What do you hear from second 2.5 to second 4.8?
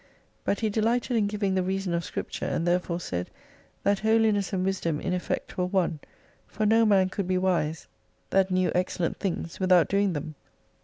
therefore said, That holiness and